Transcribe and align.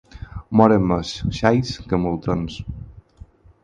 Moren 0.61 0.87
més 0.93 1.13
xais 1.41 1.77
que 1.87 2.03
moltons. 2.09 2.61